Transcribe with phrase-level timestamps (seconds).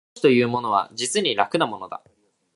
[0.15, 2.01] 教師というものは実に楽なものだ